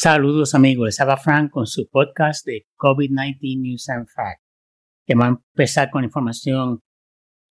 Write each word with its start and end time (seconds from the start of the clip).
Saludos 0.00 0.54
amigos, 0.54 0.86
les 0.86 1.00
habla 1.00 1.16
Frank 1.16 1.50
con 1.50 1.66
su 1.66 1.88
podcast 1.88 2.46
de 2.46 2.68
COVID-19 2.76 3.58
News 3.58 3.88
and 3.88 4.06
Facts. 4.06 4.44
Que 5.04 5.16
vamos 5.16 5.40
a 5.40 5.42
empezar 5.56 5.90
con 5.90 6.04
información 6.04 6.84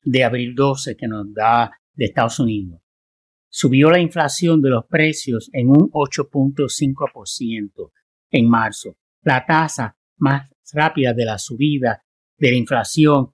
de 0.02 0.24
abril 0.24 0.56
12 0.56 0.96
que 0.96 1.10
nos 1.10 1.26
da 1.34 1.78
de 1.94 2.06
Estados 2.06 2.40
Unidos. 2.40 2.80
Subió 3.50 3.92
la 3.92 4.00
inflación 4.00 4.62
de 4.62 4.70
los 4.70 4.86
precios 4.86 5.50
en 5.52 5.72
un 5.72 5.92
8.5% 5.92 7.92
en 8.32 8.50
marzo, 8.50 8.96
la 9.24 9.46
tasa 9.46 9.98
más 10.16 10.50
rápida 10.72 11.12
de 11.12 11.26
la 11.26 11.38
subida 11.40 12.06
de 12.38 12.52
la 12.52 12.56
inflación 12.56 13.34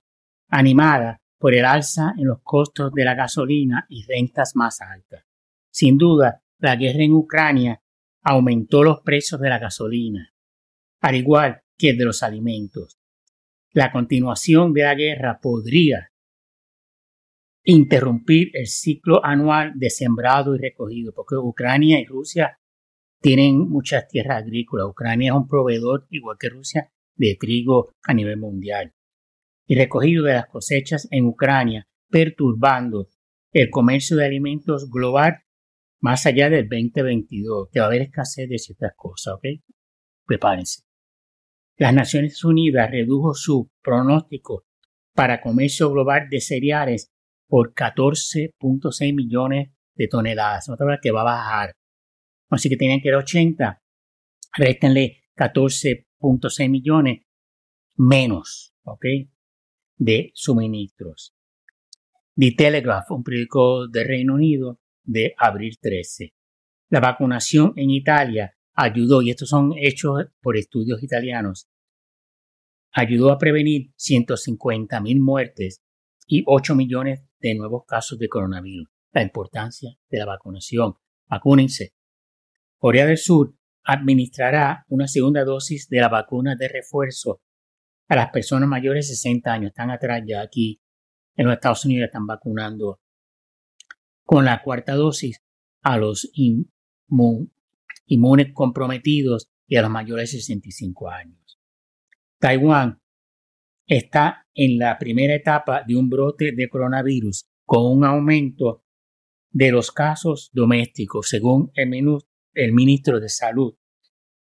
animada 0.50 1.22
por 1.38 1.54
el 1.54 1.66
alza 1.66 2.16
en 2.18 2.30
los 2.30 2.40
costos 2.42 2.92
de 2.92 3.06
la 3.06 3.14
gasolina 3.14 3.86
y 3.90 4.08
rentas 4.08 4.56
más 4.56 4.82
altas. 4.82 5.24
Sin 5.70 6.00
duda, 6.00 6.42
la 6.58 6.76
guerra 6.76 7.04
en 7.04 7.14
Ucrania 7.14 7.83
aumentó 8.24 8.84
los 8.84 9.02
precios 9.02 9.40
de 9.42 9.50
la 9.50 9.60
gasolina, 9.60 10.34
al 11.02 11.16
igual 11.16 11.62
que 11.78 11.94
de 11.94 12.06
los 12.06 12.24
alimentos. 12.24 12.98
La 13.72 13.92
continuación 13.92 14.74
de 14.74 14.84
la 14.84 14.96
guerra 14.96 15.40
podría 15.42 16.10
interrumpir 17.66 18.50
el 18.54 18.68
ciclo 18.68 19.24
anual 19.24 19.74
de 19.76 19.90
sembrado 19.90 20.56
y 20.56 20.60
recogido, 20.60 21.14
porque 21.14 21.36
Ucrania 21.36 22.00
y 22.00 22.06
Rusia 22.06 22.60
tienen 23.22 23.58
muchas 23.70 24.08
tierras 24.08 24.44
agrícolas. 24.44 24.88
Ucrania 24.88 25.32
es 25.32 25.38
un 25.38 25.48
proveedor, 25.48 26.06
igual 26.10 26.38
que 26.40 26.50
Rusia, 26.50 26.92
de 27.16 27.38
trigo 27.40 27.94
a 28.04 28.14
nivel 28.14 28.38
mundial. 28.38 28.94
Y 29.66 29.76
recogido 29.76 30.26
de 30.26 30.34
las 30.34 30.48
cosechas 30.48 31.08
en 31.10 31.26
Ucrania, 31.26 31.88
perturbando 32.10 33.08
el 33.54 33.70
comercio 33.70 34.18
de 34.18 34.26
alimentos 34.26 34.90
global 34.90 35.43
más 36.04 36.26
allá 36.26 36.50
del 36.50 36.68
2022, 36.68 37.70
que 37.72 37.80
va 37.80 37.86
a 37.86 37.88
haber 37.88 38.02
escasez 38.02 38.50
de 38.50 38.60
ciertas 38.60 38.92
cosas, 38.94 39.36
¿ok? 39.36 39.46
Prepárense. 40.26 40.84
Las 41.78 41.94
Naciones 41.94 42.44
Unidas 42.44 42.92
redujo 42.92 43.34
su 43.34 43.72
pronóstico 43.82 44.66
para 45.14 45.40
comercio 45.40 45.90
global 45.90 46.28
de 46.30 46.42
cereales 46.42 47.10
por 47.48 47.74
14.6 47.74 49.16
millones 49.16 49.72
de 49.96 50.08
toneladas. 50.10 50.68
Otra 50.68 51.00
que 51.02 51.12
va 51.12 51.22
a 51.22 51.36
bajar. 51.36 51.76
Así 52.50 52.68
que 52.68 52.76
tienen 52.76 53.00
que 53.00 53.08
ir 53.08 53.16
80. 53.16 53.82
Réstenle 54.58 55.24
14.6 55.38 56.70
millones 56.70 57.22
menos, 57.96 58.76
¿ok? 58.84 59.06
De 59.96 60.32
suministros. 60.34 61.34
The 62.36 62.52
Telegraph, 62.58 63.10
un 63.12 63.24
periódico 63.24 63.88
de 63.88 64.04
Reino 64.04 64.34
Unido, 64.34 64.82
de 65.04 65.34
abril 65.38 65.78
13. 65.82 66.34
La 66.90 67.00
vacunación 67.00 67.74
en 67.76 67.90
Italia 67.90 68.56
ayudó, 68.74 69.22
y 69.22 69.30
estos 69.30 69.50
son 69.50 69.74
hechos 69.78 70.26
por 70.42 70.58
estudios 70.58 71.04
italianos, 71.04 71.70
ayudó 72.92 73.32
a 73.32 73.38
prevenir 73.38 73.92
150 73.96 75.00
mil 75.02 75.20
muertes 75.20 75.84
y 76.28 76.44
8 76.46 76.76
millones 76.76 77.26
de 77.40 77.56
nuevos 77.56 77.84
casos 77.86 78.20
de 78.20 78.30
coronavirus. 78.30 78.88
La 79.12 79.22
importancia 79.22 79.92
de 80.10 80.18
la 80.18 80.26
vacunación. 80.26 80.96
Vacúnense. 81.28 81.94
Corea 82.78 83.06
del 83.06 83.18
Sur 83.18 83.56
administrará 83.84 84.86
una 84.88 85.08
segunda 85.08 85.44
dosis 85.44 85.88
de 85.90 86.00
la 86.00 86.10
vacuna 86.10 86.56
de 86.56 86.68
refuerzo 86.68 87.42
a 88.08 88.16
las 88.16 88.30
personas 88.32 88.70
mayores 88.70 89.08
de 89.08 89.16
60 89.16 89.52
años. 89.52 89.70
Están 89.70 89.92
atrás 89.92 90.22
ya 90.26 90.42
aquí 90.42 90.82
en 91.36 91.46
los 91.46 91.56
Estados 91.56 91.86
Unidos 91.86 92.08
están 92.08 92.28
vacunando 92.28 93.00
con 94.26 94.46
la 94.46 94.62
cuarta 94.62 94.96
dosis 94.96 95.42
a 95.82 95.98
los 95.98 96.32
inmunes 96.34 97.50
comprometidos 98.54 99.50
y 99.68 99.76
a 99.76 99.82
los 99.82 99.92
mayores 99.92 100.32
de 100.32 100.40
65 100.40 101.10
años. 101.10 101.60
Taiwán 102.40 103.02
está 103.86 104.48
en 104.54 104.78
la 104.78 104.98
primera 104.98 105.36
etapa 105.36 105.84
de 105.86 105.96
un 105.96 106.10
brote 106.10 106.52
de 106.54 106.70
coronavirus 106.70 107.46
con 107.66 107.86
un 107.86 108.06
aumento 108.06 108.84
de 109.52 109.72
los 109.72 109.92
casos 109.92 110.50
domésticos, 110.54 111.28
según 111.30 111.72
el, 111.76 111.94
el 112.54 112.74
ministro 112.74 113.20
de 113.20 113.30
Salud. 113.30 113.76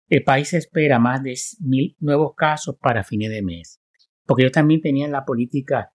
El 0.07 0.23
país 0.23 0.53
espera 0.53 0.99
más 0.99 1.23
de 1.23 1.35
mil 1.61 1.95
nuevos 1.99 2.33
casos 2.35 2.75
para 2.79 3.03
fines 3.03 3.29
de 3.29 3.41
mes, 3.41 3.81
porque 4.25 4.43
ellos 4.43 4.51
también 4.51 4.81
tenían 4.81 5.11
la 5.11 5.25
política 5.25 5.93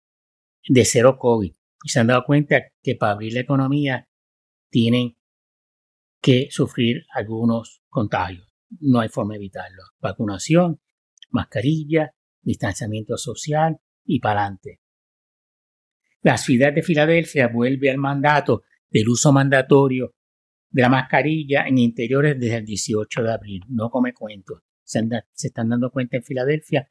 de 0.68 0.86
cero 0.86 1.18
COVID 1.18 1.54
y 1.84 1.90
se 1.90 2.00
han 2.00 2.08
dado 2.08 2.24
cuenta 2.24 2.62
que 2.82 2.96
para 2.96 3.12
abrir 3.12 3.34
la 3.34 3.42
economía 3.42 4.08
tienen 4.70 5.18
que 6.22 6.48
sufrir 6.50 7.06
algunos 7.14 7.84
contagios. 7.90 8.48
No 8.80 9.02
hay 9.02 9.10
forma 9.10 9.34
de 9.34 9.40
evitarlo. 9.40 9.84
Vacunación, 10.00 10.82
mascarilla, 11.30 12.16
distanciamiento 12.42 13.18
social 13.18 13.78
y 14.06 14.20
para 14.20 14.42
adelante. 14.42 14.80
La 16.22 16.38
ciudad 16.38 16.74
de 16.74 16.82
Filadelfia 16.82 17.50
vuelve 17.50 17.92
al 17.92 17.98
mandato 17.98 18.64
del 18.90 19.10
uso 19.10 19.34
mandatorio 19.34 20.16
de 20.70 20.82
la 20.82 20.90
mascarilla 20.90 21.68
en 21.68 21.78
interiores 21.78 22.40
desde 22.40 22.58
el 22.58 22.66
18 22.66 23.24
de 23.24 23.32
abril. 23.32 23.62
No 23.68 23.90
come 23.90 24.14
cuentos. 24.14 24.62
Se, 24.84 25.02
se 25.34 25.48
están 25.48 25.70
dando 25.70 25.92
cuenta 25.92 26.16
en 26.18 26.24
Filadelfia 26.24 26.90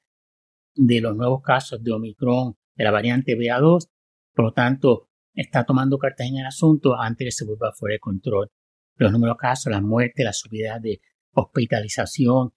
de 0.75 1.01
los 1.01 1.17
nuevos 1.17 1.43
casos 1.43 1.83
de 1.83 1.93
Omicron, 1.93 2.57
de 2.75 2.85
la 2.85 2.91
variante 2.91 3.37
BA2 3.37 3.89
por 4.35 4.47
lo 4.47 4.53
tanto, 4.53 5.09
está 5.35 5.65
tomando 5.65 5.99
cartas 5.99 6.27
en 6.27 6.39
el 6.39 6.47
asunto 6.47 6.95
antes 6.99 7.19
de 7.19 7.25
que 7.27 7.33
se 7.33 7.45
vuelva 7.45 7.73
fuera 7.73 7.95
de 7.95 8.01
control. 8.01 8.51
Los 8.97 9.13
números 9.13 9.37
de 9.37 9.41
casos, 9.41 9.73
las 9.73 9.83
muertes, 9.83 10.25
la 10.25 10.33
subida 10.33 10.79
de 10.79 11.01
hospitalización, 11.33 12.53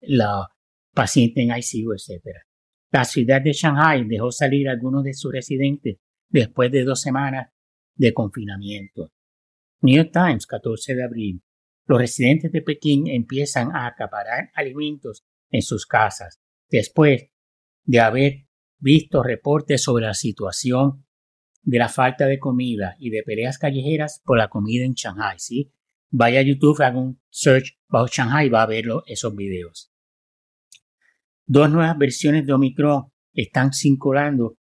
la 0.00 0.48
paciente 0.92 1.42
en 1.42 1.50
ICU, 1.50 1.92
etc. 1.92 2.38
La 2.90 3.04
ciudad 3.04 3.40
de 3.40 3.52
Shanghai 3.52 4.04
dejó 4.06 4.30
salir 4.30 4.68
a 4.68 4.72
algunos 4.72 5.02
de 5.04 5.14
sus 5.14 5.32
residentes 5.32 5.96
después 6.28 6.70
de 6.70 6.84
dos 6.84 7.00
semanas 7.00 7.50
de 7.94 8.12
confinamiento. 8.12 9.12
New 9.80 9.96
York 9.96 10.10
Times, 10.12 10.46
14 10.46 10.94
de 10.94 11.04
abril. 11.04 11.42
Los 11.86 11.98
residentes 11.98 12.52
de 12.52 12.62
Pekín 12.62 13.08
empiezan 13.08 13.74
a 13.74 13.86
acaparar 13.86 14.50
alimentos 14.54 15.24
en 15.50 15.62
sus 15.62 15.86
casas 15.86 16.40
después 16.70 17.30
de 17.84 18.00
haber 18.00 18.46
visto 18.78 19.22
reportes 19.22 19.82
sobre 19.82 20.06
la 20.06 20.14
situación 20.14 21.04
de 21.62 21.78
la 21.78 21.88
falta 21.88 22.26
de 22.26 22.38
comida 22.38 22.96
y 22.98 23.10
de 23.10 23.22
peleas 23.22 23.58
callejeras 23.58 24.20
por 24.24 24.36
la 24.36 24.48
comida 24.48 24.84
en 24.84 24.94
Shanghai, 24.94 25.38
¿sí? 25.38 25.72
Vaya 26.10 26.40
a 26.40 26.42
YouTube, 26.42 26.82
haga 26.82 26.98
un 26.98 27.20
search 27.30 27.78
bajo 27.88 28.08
Shanghai 28.08 28.46
y 28.46 28.50
va 28.50 28.62
a 28.62 28.66
ver 28.66 28.86
esos 29.06 29.34
videos. 29.34 29.90
Dos 31.46 31.70
nuevas 31.70 31.96
versiones 31.96 32.46
de 32.46 32.52
Omicron 32.52 33.12
están 33.32 33.72
circulando 33.72 34.58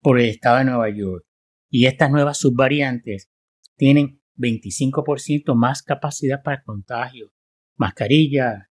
por 0.00 0.20
el 0.20 0.28
estado 0.28 0.58
de 0.58 0.64
Nueva 0.64 0.90
York 0.90 1.24
y 1.70 1.86
estas 1.86 2.10
nuevas 2.10 2.38
subvariantes 2.38 3.30
tienen 3.76 4.20
25% 4.36 5.54
más 5.54 5.82
capacidad 5.82 6.42
para 6.42 6.62
contagio. 6.62 7.32
Mascarilla. 7.76 8.68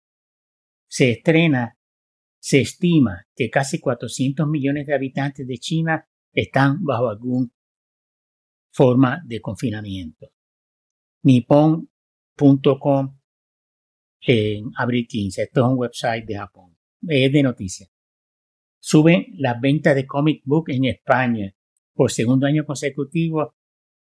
Se 0.87 1.11
estrena, 1.11 1.77
se 2.39 2.61
estima 2.61 3.27
que 3.35 3.49
casi 3.49 3.79
400 3.79 4.47
millones 4.47 4.87
de 4.87 4.95
habitantes 4.95 5.47
de 5.47 5.57
China 5.57 6.07
están 6.33 6.83
bajo 6.83 7.09
algún 7.09 7.53
forma 8.79 9.21
de 9.25 9.41
confinamiento. 9.41 10.31
Nippon.com 11.23 13.19
en 14.21 14.71
abril 14.77 15.05
15. 15.05 15.43
Esto 15.43 15.59
es 15.59 15.67
un 15.67 15.77
website 15.77 16.25
de 16.25 16.37
Japón. 16.37 16.77
Es 17.05 17.29
de 17.29 17.43
noticias. 17.43 17.91
Suben 18.79 19.33
las 19.33 19.59
ventas 19.59 19.95
de 19.95 20.07
comic 20.07 20.43
book 20.45 20.69
en 20.69 20.85
España 20.85 21.53
por 21.93 22.09
segundo 22.09 22.47
año 22.47 22.65
consecutivo 22.65 23.57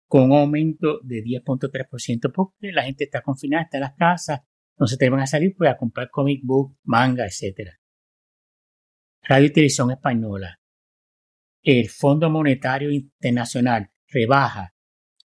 con 0.07 0.31
un 0.31 0.39
aumento 0.39 1.01
de 1.03 1.23
10.3% 1.23 2.33
porque 2.33 2.73
la 2.73 2.85
gente 2.85 3.05
está 3.05 3.21
confinada, 3.21 3.65
está 3.65 3.77
en 3.77 3.83
las 3.83 3.95
casas, 3.95 4.41
no 4.79 4.87
se 4.87 4.95
atreven 4.95 5.21
a 5.21 5.27
salir 5.27 5.55
pues 5.55 5.69
a 5.69 5.77
comprar 5.77 6.09
comic 6.09 6.41
book, 6.43 6.79
manga, 6.85 7.27
etc. 7.27 7.73
Radio 9.25 9.47
y 9.49 9.53
Televisión 9.53 9.91
Española. 9.91 10.59
El 11.63 11.91
Fondo 11.91 12.31
Monetario 12.31 12.91
Internacional 12.91 13.92
rebaja 14.13 14.75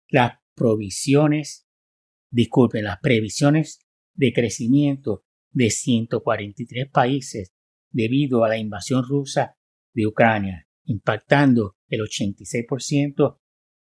las 0.08 0.38
provisiones, 0.54 1.66
disculpen, 2.30 2.84
las 2.84 2.98
previsiones 3.00 3.80
de 4.14 4.32
crecimiento 4.32 5.24
de 5.50 5.70
143 5.70 6.88
países 6.90 7.52
debido 7.90 8.44
a 8.44 8.48
la 8.48 8.58
invasión 8.58 9.04
rusa 9.06 9.56
de 9.94 10.06
Ucrania, 10.06 10.66
impactando 10.84 11.76
el 11.88 12.00
86% 12.00 13.38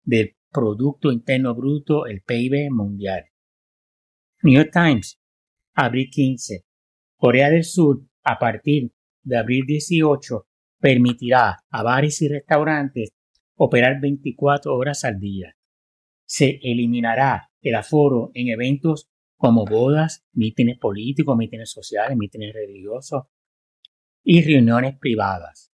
del 0.04 0.36
Producto 0.50 1.10
Interno 1.10 1.54
Bruto, 1.54 2.06
el 2.06 2.22
PIB 2.22 2.70
mundial. 2.70 3.24
New 4.42 4.54
York 4.54 4.70
Times, 4.72 5.18
abril 5.74 6.08
15. 6.10 6.64
Corea 7.16 7.48
del 7.48 7.64
Sur, 7.64 8.04
a 8.24 8.38
partir 8.38 8.92
de 9.22 9.38
abril 9.38 9.64
18, 9.66 10.46
permitirá 10.80 11.64
a 11.70 11.82
bares 11.82 12.20
y 12.22 12.28
restaurantes 12.28 13.10
operar 13.56 14.00
24 14.00 14.74
horas 14.74 15.04
al 15.04 15.18
día. 15.18 15.56
Se 16.24 16.58
eliminará 16.62 17.50
el 17.60 17.74
aforo 17.74 18.30
en 18.34 18.48
eventos 18.48 19.08
como 19.36 19.64
bodas, 19.64 20.24
mítines 20.32 20.78
políticos, 20.78 21.36
mítines 21.36 21.70
sociales, 21.70 22.16
mítines 22.16 22.54
religiosos 22.54 23.24
y 24.22 24.42
reuniones 24.42 24.96
privadas. 24.98 25.72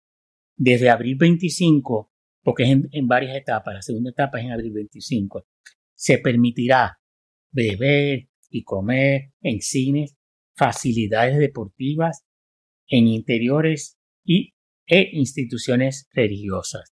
Desde 0.55 0.89
abril 0.89 1.15
25, 1.17 2.11
porque 2.41 2.63
es 2.63 2.77
en, 2.91 3.07
varias 3.07 3.35
etapas, 3.35 3.73
la 3.73 3.81
segunda 3.81 4.11
etapa 4.11 4.39
es 4.39 4.45
en 4.45 4.51
abril 4.51 4.73
25, 4.73 5.47
se 5.95 6.17
permitirá 6.17 6.99
beber 7.51 8.27
y 8.49 8.63
comer 8.63 9.31
en 9.41 9.61
cines, 9.61 10.15
facilidades 10.55 11.37
deportivas, 11.37 12.25
en 12.87 13.07
interiores 13.07 13.97
y, 14.23 14.53
e 14.85 15.09
instituciones 15.13 16.09
religiosas. 16.13 16.92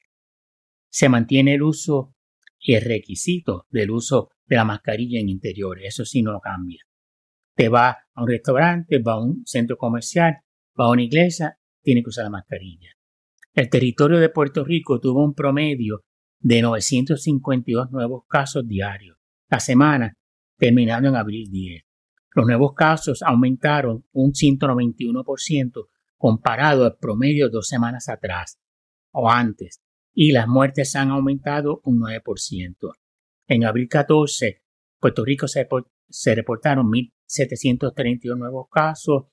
Se 0.89 1.09
mantiene 1.09 1.55
el 1.55 1.61
uso 1.61 2.15
y 2.59 2.73
el 2.73 2.81
requisito 2.81 3.67
del 3.69 3.91
uso 3.91 4.31
de 4.45 4.55
la 4.55 4.65
mascarilla 4.65 5.19
en 5.19 5.29
interiores. 5.29 5.85
Eso 5.87 6.05
sí 6.05 6.21
no 6.21 6.39
cambia. 6.39 6.83
Te 7.55 7.69
va 7.69 7.89
a 8.13 8.21
un 8.21 8.27
restaurante, 8.27 8.99
va 8.99 9.13
a 9.13 9.21
un 9.21 9.43
centro 9.45 9.77
comercial, 9.77 10.37
va 10.79 10.85
a 10.85 10.91
una 10.91 11.03
iglesia, 11.03 11.57
tiene 11.81 12.01
que 12.03 12.09
usar 12.09 12.25
la 12.25 12.31
mascarilla. 12.31 12.89
El 13.53 13.69
territorio 13.69 14.19
de 14.19 14.29
Puerto 14.29 14.63
Rico 14.63 14.99
tuvo 14.99 15.23
un 15.23 15.33
promedio 15.33 16.03
de 16.39 16.61
952 16.61 17.91
nuevos 17.91 18.23
casos 18.27 18.65
diarios 18.67 19.19
la 19.49 19.59
semana, 19.59 20.13
terminando 20.57 21.09
en 21.09 21.15
abril 21.15 21.49
10. 21.51 21.83
Los 22.35 22.45
nuevos 22.45 22.73
casos 22.75 23.23
aumentaron 23.23 24.05
un 24.11 24.31
191% 24.31 25.87
comparado 26.15 26.85
al 26.85 26.97
promedio 26.97 27.49
dos 27.49 27.67
semanas 27.67 28.07
atrás 28.07 28.59
o 29.11 29.29
antes, 29.29 29.81
y 30.21 30.33
las 30.33 30.49
muertes 30.49 30.97
han 30.97 31.11
aumentado 31.11 31.79
un 31.85 32.01
9%. 32.01 32.93
En 33.47 33.63
abril 33.63 33.87
14, 33.87 34.61
Puerto 34.99 35.23
Rico 35.23 35.47
se, 35.47 35.65
reportaron 36.35 36.87
1.732 36.87 38.37
nuevos 38.37 38.67
casos, 38.69 39.27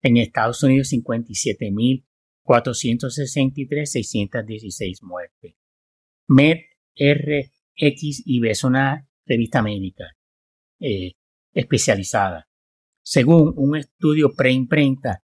en 0.00 0.18
Estados 0.18 0.62
Unidos 0.62 0.92
57.463, 0.92 3.84
616 3.84 5.02
muertes. 5.02 5.56
Med, 6.28 6.58
R, 6.94 7.50
X 7.74 8.22
y 8.24 8.38
B 8.38 8.50
es 8.50 8.62
una 8.62 9.08
revista 9.24 9.60
médica 9.60 10.04
eh, 10.78 11.14
especializada. 11.52 12.48
Según 13.02 13.54
un 13.56 13.74
estudio 13.74 14.36
preimprenta, 14.36 15.24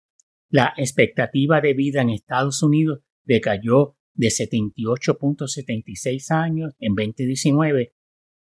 la 0.49 0.73
expectativa 0.75 1.61
de 1.61 1.75
vida 1.75 2.01
en 2.01 2.09
Estados 2.09 2.63
Unidos 2.63 3.01
decayó 3.23 3.95
de 4.13 4.27
78.76 4.27 6.31
años 6.31 6.73
en 6.79 6.95
2019 6.95 7.93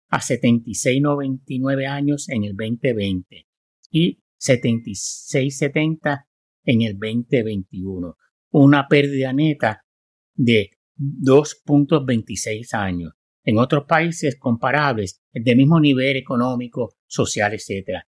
a 0.08 0.18
76.99 0.18 1.88
años 1.88 2.28
en 2.28 2.42
el 2.44 2.54
2020 2.56 3.46
y 3.90 4.22
76.70 4.40 6.26
en 6.64 6.82
el 6.82 6.98
2021. 6.98 8.16
Una 8.50 8.88
pérdida 8.88 9.32
neta 9.32 9.86
de 10.34 10.72
2.26 10.96 12.74
años. 12.74 13.14
En 13.42 13.58
otros 13.58 13.84
países 13.86 14.36
comparables, 14.38 15.22
de 15.32 15.56
mismo 15.56 15.80
nivel 15.80 16.16
económico, 16.16 16.94
social, 17.06 17.52
etc., 17.52 18.04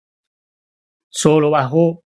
solo 1.09 1.51
bajó 1.51 2.05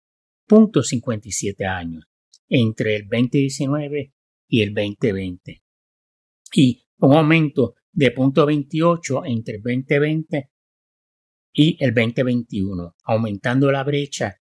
0.57 0.48 1.68
años 1.68 2.06
entre 2.48 2.96
el 2.96 3.10
2019 3.10 4.14
y 4.48 4.62
el 4.62 4.74
2020 4.74 5.64
y 6.54 6.86
un 7.00 7.14
aumento 7.14 7.76
de 7.92 8.14
0.28 8.14 9.24
entre 9.26 9.56
el 9.56 9.62
2020 9.62 10.52
y 11.54 11.84
el 11.84 11.94
2021, 11.94 12.96
aumentando 13.04 13.72
la 13.72 13.84
brecha 13.84 14.40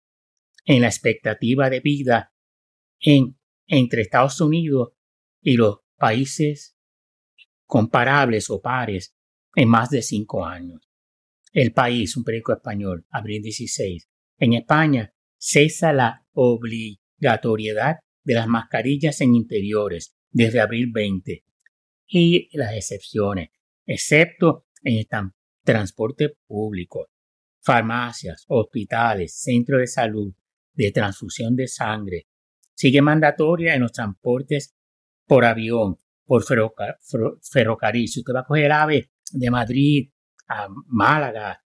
en 0.65 0.81
la 0.81 0.87
expectativa 0.87 1.69
de 1.69 1.79
vida 1.81 2.33
en, 2.99 3.37
entre 3.67 4.03
Estados 4.03 4.39
Unidos 4.41 4.93
y 5.41 5.57
los 5.57 5.79
países 5.97 6.77
comparables 7.65 8.49
o 8.49 8.61
pares 8.61 9.15
en 9.55 9.69
más 9.69 9.89
de 9.89 10.01
cinco 10.01 10.45
años. 10.45 10.81
El 11.51 11.73
país, 11.73 12.15
un 12.15 12.23
periódico 12.23 12.53
español, 12.53 13.05
abril 13.09 13.41
16. 13.41 14.07
En 14.37 14.53
España 14.53 15.13
cesa 15.37 15.91
la 15.91 16.25
obligatoriedad 16.31 17.99
de 18.23 18.33
las 18.33 18.47
mascarillas 18.47 19.21
en 19.21 19.35
interiores 19.35 20.15
desde 20.29 20.61
abril 20.61 20.91
20 20.91 21.43
y 22.07 22.49
las 22.57 22.73
excepciones, 22.73 23.49
excepto 23.85 24.65
en 24.83 24.97
el 24.97 25.07
transporte 25.63 26.37
público, 26.47 27.07
farmacias, 27.61 28.45
hospitales, 28.47 29.33
centros 29.39 29.79
de 29.79 29.87
salud, 29.87 30.33
de 30.73 30.91
transfusión 30.91 31.55
de 31.55 31.67
sangre. 31.67 32.27
Sigue 32.73 33.01
mandatoria 33.01 33.75
en 33.75 33.81
los 33.81 33.91
transportes 33.91 34.75
por 35.25 35.45
avión, 35.45 35.97
por 36.25 36.43
ferrocarril. 36.43 38.07
Si 38.07 38.19
usted 38.19 38.33
va 38.33 38.39
a 38.41 38.45
coger 38.45 38.71
AVE 38.71 39.11
de 39.31 39.51
Madrid 39.51 40.09
a 40.47 40.67
Málaga 40.87 41.63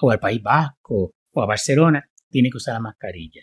o 0.00 0.10
al 0.10 0.18
País 0.18 0.42
Vasco 0.42 1.14
o 1.30 1.42
a 1.42 1.46
Barcelona, 1.46 2.10
tiene 2.28 2.50
que 2.50 2.56
usar 2.56 2.74
la 2.74 2.80
mascarilla. 2.80 3.42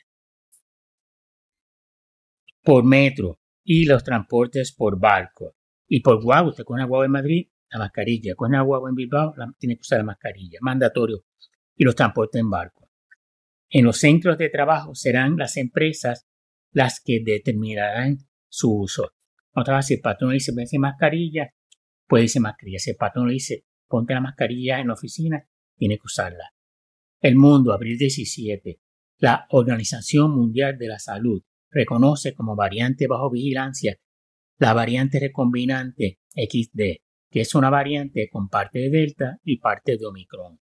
Por 2.65 2.83
metro 2.83 3.39
y 3.63 3.85
los 3.85 4.03
transportes 4.03 4.73
por 4.73 5.00
barco. 5.00 5.56
Y 5.88 6.01
por 6.01 6.21
guagua, 6.21 6.50
usted 6.50 6.63
con 6.63 6.75
una 6.75 6.85
guagua 6.85 7.06
en 7.06 7.12
Madrid, 7.12 7.47
la 7.69 7.79
mascarilla. 7.79 8.33
Con 8.35 8.50
una 8.50 8.62
guagua 8.62 8.89
en 8.89 8.95
Bilbao, 8.95 9.33
tiene 9.57 9.75
que 9.75 9.81
usar 9.81 10.00
la 10.00 10.06
mascarilla. 10.06 10.57
Mandatorio. 10.62 11.25
Y 11.75 11.83
los 11.83 11.95
transportes 11.95 12.41
en 12.41 12.50
barco. 12.50 12.89
En 13.69 13.85
los 13.85 13.97
centros 13.97 14.38
de 14.38 14.50
trabajo 14.50 14.95
serán 14.95 15.38
las 15.38 15.57
empresas 15.57 16.27
las 16.71 17.01
que 17.03 17.21
determinarán 17.23 18.17
su 18.50 18.73
uso. 18.73 19.13
Otra 19.53 19.77
vez, 19.77 19.88
si 19.88 19.94
el 19.95 20.01
patrón 20.01 20.31
le 20.31 20.35
dice, 20.35 20.51
vence 20.56 20.79
mascarilla, 20.79 21.53
puede 22.07 22.23
decir 22.23 22.41
mascarilla. 22.41 22.79
Si 22.79 22.89
el 22.91 22.97
patrón 22.97 23.27
le 23.27 23.33
dice, 23.33 23.65
ponte 23.88 24.13
la 24.13 24.21
mascarilla 24.21 24.79
en 24.79 24.88
la 24.88 24.94
oficina, 24.94 25.47
tiene 25.77 25.97
que 25.97 26.06
usarla. 26.06 26.51
El 27.21 27.35
mundo, 27.35 27.73
abril 27.73 27.97
17. 27.97 28.79
La 29.19 29.45
Organización 29.50 30.31
Mundial 30.31 30.77
de 30.77 30.88
la 30.88 31.00
Salud 31.00 31.41
reconoce 31.69 32.33
como 32.33 32.56
variante 32.56 33.07
bajo 33.07 33.29
vigilancia 33.29 33.97
la 34.57 34.73
variante 34.73 35.19
recombinante 35.19 36.19
XD, 36.34 37.01
que 37.29 37.41
es 37.41 37.55
una 37.55 37.69
variante 37.69 38.29
con 38.29 38.48
parte 38.50 38.79
de 38.79 38.89
Delta 38.89 39.39
y 39.43 39.60
parte 39.60 39.98
de 39.98 40.05
Omicron. 40.05 40.60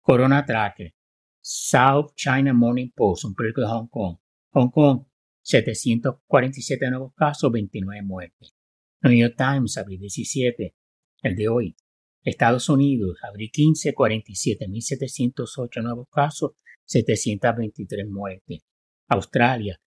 Corona 0.00 0.44
Tracker, 0.44 0.94
South 1.40 2.12
China 2.14 2.52
Morning 2.52 2.90
Post, 2.94 3.24
un 3.24 3.34
periódico 3.34 3.62
de 3.62 3.66
Hong 3.66 3.88
Kong. 3.88 4.18
Hong 4.52 4.70
Kong, 4.70 5.06
747 5.42 6.90
nuevos 6.90 7.12
casos, 7.14 7.50
29 7.50 8.02
muertes. 8.02 8.54
New 9.02 9.18
York 9.18 9.34
Times, 9.36 9.76
abril 9.76 10.00
17, 10.00 10.74
el 11.22 11.36
de 11.36 11.48
hoy. 11.48 11.76
Estados 12.22 12.68
Unidos, 12.68 13.18
abril 13.22 13.50
15, 13.52 13.94
47.708 13.94 15.82
nuevos 15.82 16.08
casos, 16.10 16.52
723 16.84 18.08
muertes. 18.08 18.64
Australia, 19.08 19.80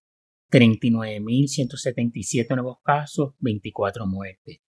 39.177 0.50 2.54
nuevos 2.54 2.78
casos, 2.82 3.34
24 3.38 4.06
muertes. 4.06 4.60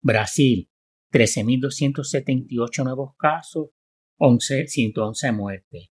Brasil, 0.00 0.70
13.278 1.12 2.84
nuevos 2.84 3.14
casos, 3.16 3.70
11, 4.18 4.68
111 4.68 5.32
muertes. 5.32 5.88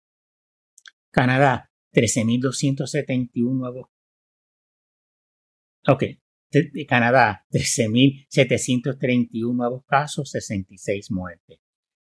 Canadá, 1.11 1.73
13.271 1.93 3.53
nuevos. 3.53 3.89
Ok, 5.89 6.05
de 6.51 6.87
Canadá, 6.87 7.45
13.731 7.51 9.55
nuevos 9.55 9.85
casos, 9.87 10.31
66 10.31 11.11
muertes. 11.11 11.59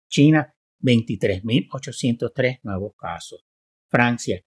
China, 0.09 0.55
23.803 0.81 2.61
nuevos 2.63 2.95
casos. 2.97 3.45
Francia, 3.89 4.43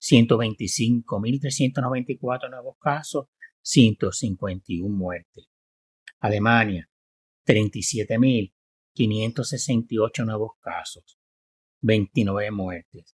125.394 0.00 2.50
nuevos 2.50 2.76
casos, 2.78 3.26
151 3.62 4.94
muertes. 4.94 5.48
Alemania, 6.20 6.88
37.568 7.46 10.24
nuevos 10.24 10.52
casos, 10.60 11.18
29 11.80 12.50
muertes. 12.50 13.16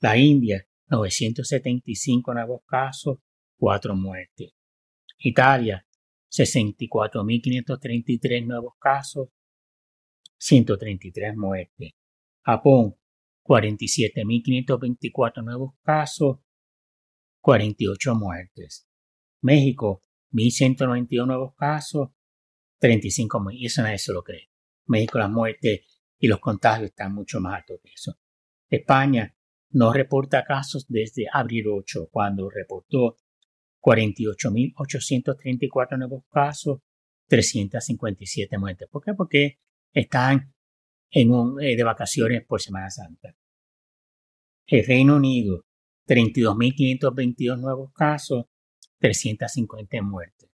La 0.00 0.16
India, 0.16 0.66
975 0.88 2.34
nuevos 2.34 2.62
casos, 2.66 3.18
4 3.58 3.96
muertes. 3.96 4.54
Italia, 5.18 5.84
64.533 6.30 8.46
nuevos 8.46 8.74
casos, 8.78 9.28
133 10.38 11.36
muertes. 11.36 11.92
Japón, 12.42 12.96
47.524 13.48 15.42
nuevos 15.42 15.72
casos, 15.82 16.38
48 17.40 18.14
muertes. 18.14 18.86
México, 19.40 20.02
1.191 20.32 21.26
nuevos 21.26 21.54
casos, 21.56 22.10
35 22.78 23.40
muertes. 23.40 23.62
Y 23.62 23.66
eso 23.66 23.82
nadie 23.82 23.98
se 23.98 24.12
lo 24.12 24.22
cree. 24.22 24.50
México 24.86 25.18
las 25.18 25.30
muertes 25.30 25.80
y 26.18 26.28
los 26.28 26.40
contagios 26.40 26.90
están 26.90 27.14
mucho 27.14 27.40
más 27.40 27.60
altos 27.60 27.80
que 27.82 27.92
eso. 27.92 28.18
España 28.68 29.34
no 29.70 29.94
reporta 29.94 30.44
casos 30.44 30.86
desde 30.86 31.24
abril 31.32 31.68
8, 31.68 32.10
cuando 32.10 32.50
reportó 32.50 33.16
48.834 33.80 35.96
nuevos 35.96 36.24
casos, 36.30 36.80
357 37.28 38.58
muertes. 38.58 38.90
¿Por 38.90 39.02
qué? 39.02 39.14
Porque 39.14 39.58
están 39.92 40.52
en 41.10 41.30
un, 41.30 41.62
eh, 41.62 41.76
de 41.76 41.84
vacaciones 41.84 42.44
por 42.46 42.60
Semana 42.60 42.90
Santa. 42.90 43.34
El 44.66 44.86
Reino 44.86 45.16
Unido, 45.16 45.64
32.522 46.06 47.58
nuevos 47.58 47.92
casos, 47.92 48.46
350 48.98 50.02
muertes. 50.02 50.50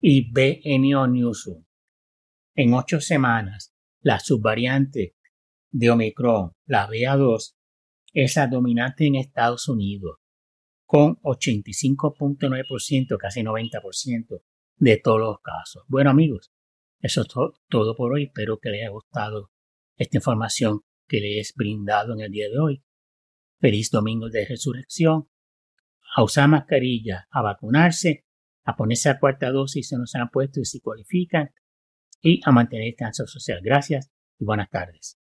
Y 0.00 0.30
BNO 0.32 1.06
Newsroom, 1.06 1.64
en 2.56 2.74
ocho 2.74 3.00
semanas, 3.00 3.74
la 4.00 4.18
subvariante 4.20 5.16
de 5.70 5.90
Omicron, 5.90 6.52
la 6.66 6.88
BA2, 6.88 7.54
es 8.12 8.36
la 8.36 8.46
dominante 8.46 9.06
en 9.06 9.16
Estados 9.16 9.68
Unidos, 9.68 10.18
con 10.84 11.16
85.9%, 11.22 13.16
casi 13.18 13.40
90% 13.42 14.42
de 14.76 14.96
todos 14.98 15.20
los 15.20 15.40
casos. 15.40 15.84
Bueno 15.88 16.10
amigos, 16.10 16.52
eso 17.00 17.22
es 17.22 17.28
todo 17.68 17.96
por 17.96 18.12
hoy. 18.12 18.24
Espero 18.24 18.58
que 18.58 18.70
les 18.70 18.82
haya 18.82 18.90
gustado 18.90 19.50
esta 19.96 20.18
información 20.18 20.80
que 21.06 21.20
les 21.20 21.50
he 21.50 21.52
brindado 21.56 22.14
en 22.14 22.20
el 22.20 22.30
día 22.30 22.48
de 22.48 22.58
hoy. 22.58 22.84
Feliz 23.60 23.90
domingo 23.90 24.28
de 24.28 24.46
resurrección. 24.46 25.28
A 26.16 26.22
usar 26.22 26.48
mascarilla, 26.48 27.26
a 27.30 27.42
vacunarse, 27.42 28.24
a 28.64 28.76
ponerse 28.76 29.10
a 29.10 29.18
cuarta 29.18 29.50
dosis 29.50 29.88
si 29.88 29.96
no 29.96 30.06
se 30.06 30.18
han 30.18 30.30
puesto 30.30 30.60
y 30.60 30.64
si 30.64 30.80
cualifican, 30.80 31.50
y 32.22 32.40
a 32.44 32.52
mantener 32.52 32.86
distancia 32.86 33.26
social. 33.26 33.60
Gracias 33.62 34.10
y 34.38 34.44
buenas 34.44 34.70
tardes. 34.70 35.18